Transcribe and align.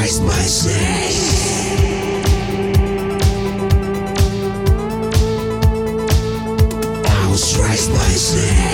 was 0.00 0.20
raised 0.20 0.26
by 0.26 0.32
snakes. 0.32 1.70
I 7.06 7.28
was 7.30 7.58
raised 7.58 7.90
by 7.92 7.98
snakes. 7.98 8.69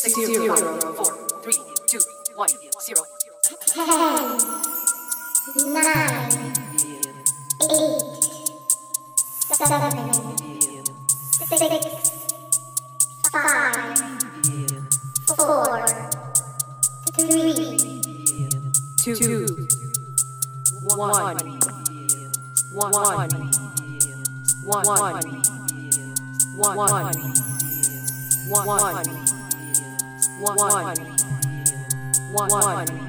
six, 0.00 0.14
zero, 0.14 0.56
four, 0.94 1.12
three, 1.42 1.52
two, 1.86 1.98
one, 2.34 2.48
zero. 2.80 3.02
Ten, 3.66 4.38
nine, 5.74 6.54
eight, 7.60 8.00
seven, 9.42 10.12
six, 11.22 11.44
five, 13.30 13.98
four, 15.36 15.86
three, 17.12 18.00
two, 18.96 19.68
one, 20.82 20.98
one, 20.98 21.36
one, 22.72 22.92
one, 22.92 23.04
one, 24.64 24.86
one, 26.56 26.76
one, 28.56 28.80
one 28.80 29.39
one, 30.40 30.56
one, 32.32 32.48
one, 32.50 33.08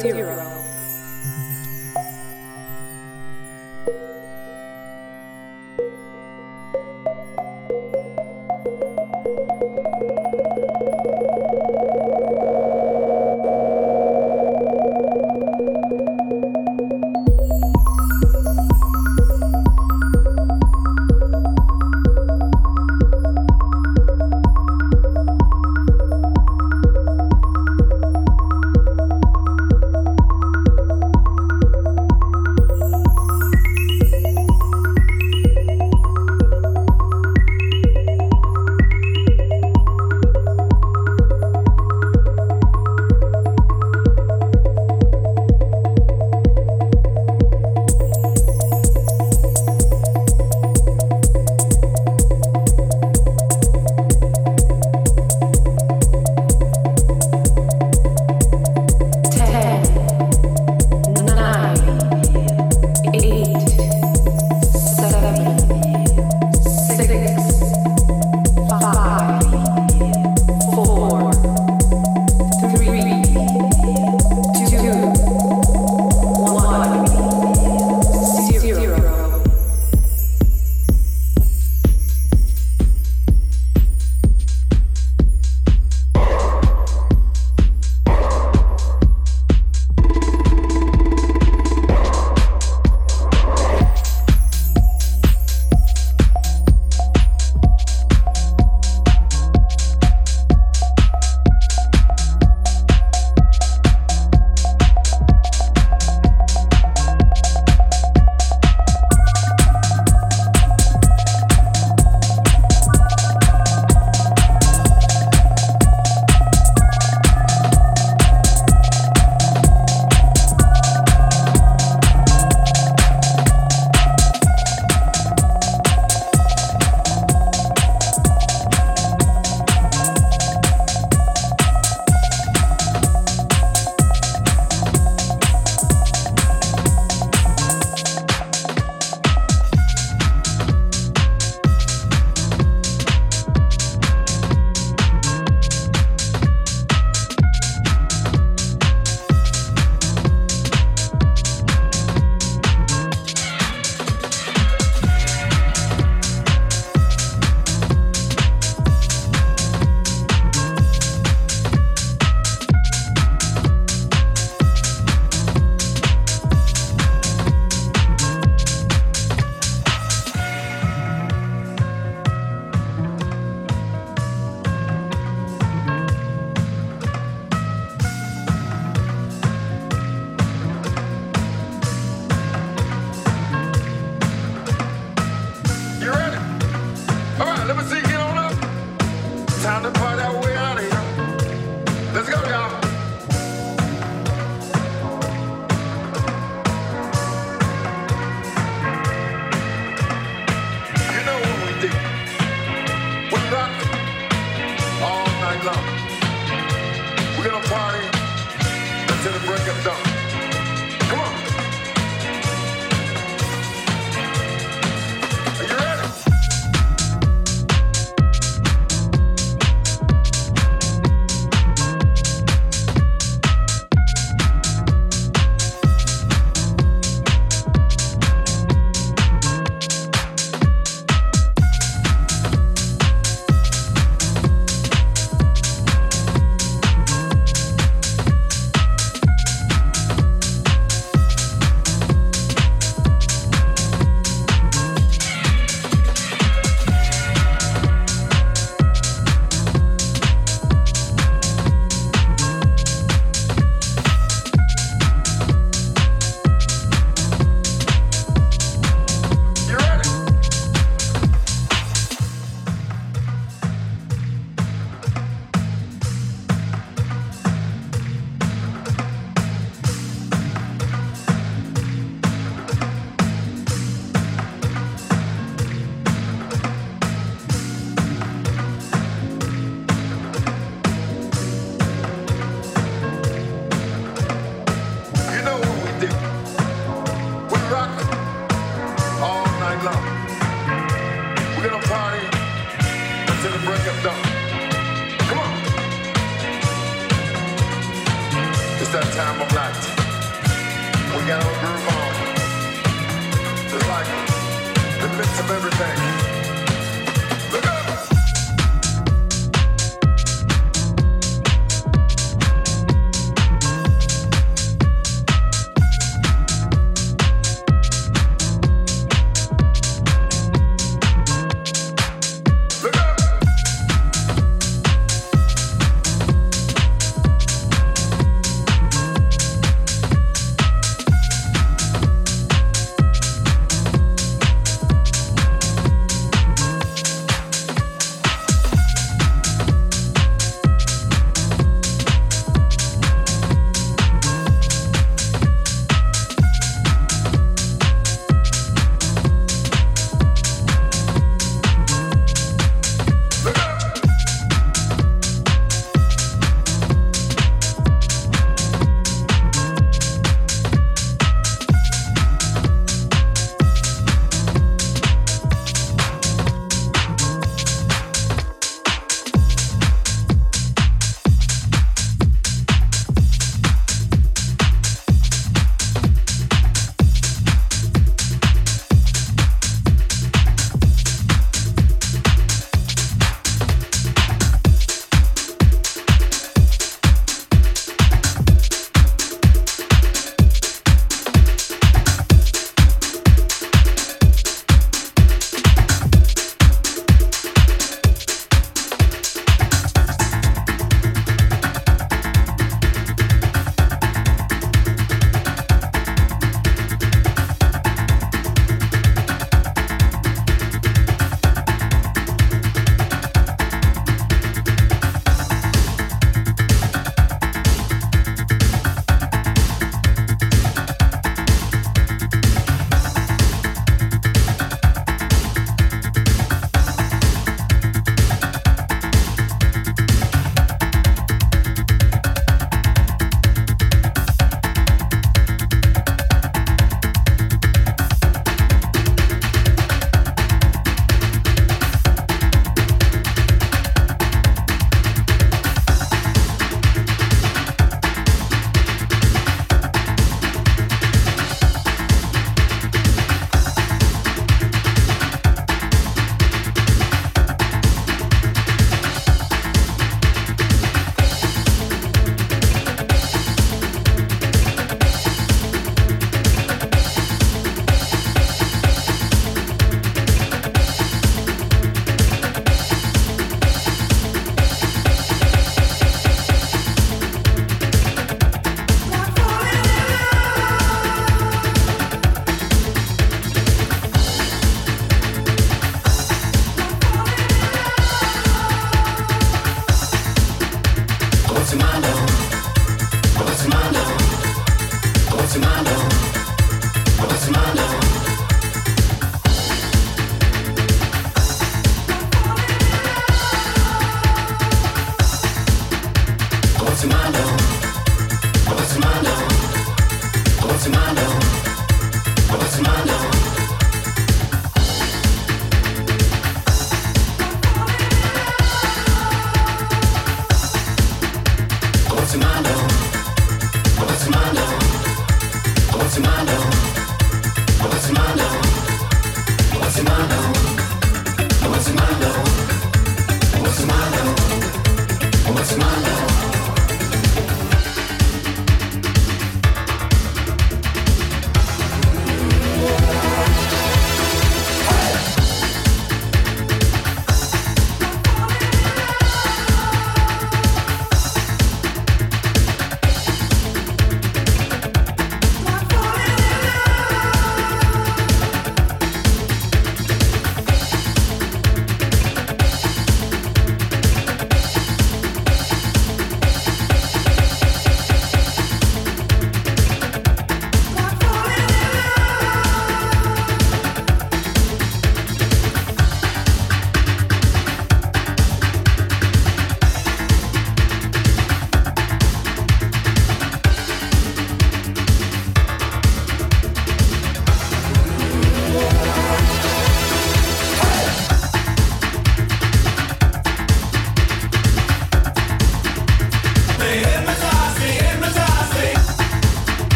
zero. 0.00 0.71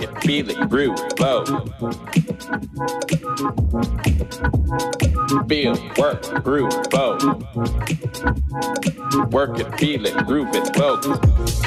Get 0.00 0.22
feeling 0.22 0.68
brew 0.68 0.94
low. 1.18 1.44
Feel 5.48 5.76
work 5.96 6.44
brew 6.44 6.68
low. 6.92 7.18
Work 9.30 9.58
it, 9.58 9.78
feel 9.78 10.06
it, 10.06 10.16
groove 10.26 10.54
it, 10.54 10.76
low. 10.76 11.57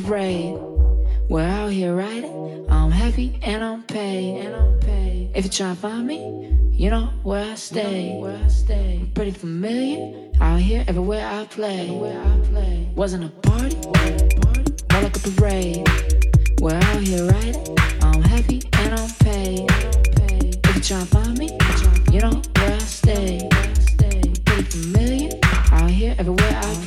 parade. 0.00 0.58
We're 1.28 1.46
out 1.46 1.70
here 1.70 1.94
riding. 1.94 2.66
I'm 2.68 2.90
happy 2.90 3.38
and 3.42 3.62
I'm 3.62 3.82
paid. 3.84 4.44
And 4.44 4.56
I'm 4.56 4.80
paid. 4.80 5.30
If 5.36 5.44
you 5.44 5.50
try 5.50 5.68
to 5.68 5.76
find 5.76 6.06
me, 6.06 6.18
you 6.72 6.90
know 6.90 7.10
where 7.22 7.52
I 7.52 7.54
stay. 7.54 8.08
You 8.08 8.14
know 8.14 8.20
where 8.20 8.44
I 8.44 8.48
stay. 8.48 8.98
I'm 9.00 9.10
pretty 9.12 9.30
familiar. 9.30 10.30
Out 10.40 10.58
here, 10.58 10.84
everywhere 10.88 11.24
I 11.24 11.44
play. 11.44 11.82
Everywhere 11.82 12.20
I 12.20 12.46
play. 12.48 12.88
Wasn't 12.96 13.24
a 13.24 13.28
party, 13.48 13.76
more 14.90 15.02
like 15.02 15.16
a 15.16 15.20
parade. 15.30 15.88
We're 16.60 16.74
out 16.74 17.00
here 17.00 17.26
riding. 17.26 17.78
I'm 18.02 18.22
happy 18.22 18.62
and 18.72 18.94
I'm 18.98 19.10
paid. 19.20 19.70
If 20.66 20.76
you 20.76 20.82
try 20.82 21.00
to 21.00 21.06
find 21.06 21.38
me, 21.38 21.56
you 22.10 22.20
know 22.20 22.42
where 22.56 22.74
I 22.74 22.78
stay. 22.78 23.48
Pretty 24.44 24.62
familiar. 24.64 25.30
Out 25.70 25.90
here, 25.90 26.16
everywhere 26.18 26.56
I 26.56 26.74
play. 26.74 26.83